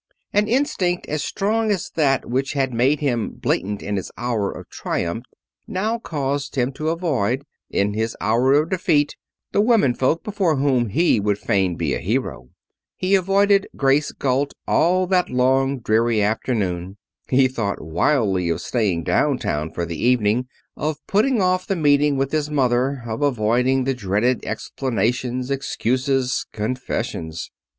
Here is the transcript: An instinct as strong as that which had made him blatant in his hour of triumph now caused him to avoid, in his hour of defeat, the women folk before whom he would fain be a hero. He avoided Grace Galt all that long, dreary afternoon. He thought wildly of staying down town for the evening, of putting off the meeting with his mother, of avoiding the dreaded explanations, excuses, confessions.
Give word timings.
An 0.33 0.47
instinct 0.47 1.05
as 1.05 1.23
strong 1.23 1.69
as 1.69 1.91
that 1.93 2.27
which 2.27 2.53
had 2.53 2.73
made 2.73 3.01
him 3.01 3.29
blatant 3.29 3.83
in 3.83 3.97
his 3.97 4.11
hour 4.17 4.51
of 4.51 4.67
triumph 4.69 5.25
now 5.67 5.99
caused 5.99 6.55
him 6.55 6.71
to 6.71 6.89
avoid, 6.89 7.45
in 7.69 7.93
his 7.93 8.17
hour 8.19 8.51
of 8.53 8.71
defeat, 8.71 9.15
the 9.51 9.61
women 9.61 9.93
folk 9.93 10.23
before 10.23 10.55
whom 10.55 10.87
he 10.89 11.19
would 11.19 11.37
fain 11.37 11.75
be 11.75 11.93
a 11.93 11.99
hero. 11.99 12.49
He 12.97 13.13
avoided 13.13 13.67
Grace 13.75 14.11
Galt 14.11 14.55
all 14.67 15.05
that 15.05 15.29
long, 15.29 15.77
dreary 15.77 16.19
afternoon. 16.19 16.97
He 17.29 17.47
thought 17.47 17.79
wildly 17.85 18.49
of 18.49 18.59
staying 18.59 19.03
down 19.03 19.37
town 19.37 19.69
for 19.71 19.85
the 19.85 20.03
evening, 20.03 20.47
of 20.75 20.97
putting 21.05 21.43
off 21.43 21.67
the 21.67 21.75
meeting 21.75 22.17
with 22.17 22.31
his 22.31 22.49
mother, 22.49 23.03
of 23.05 23.21
avoiding 23.21 23.83
the 23.83 23.93
dreaded 23.93 24.43
explanations, 24.47 25.51
excuses, 25.51 26.47
confessions. 26.51 27.51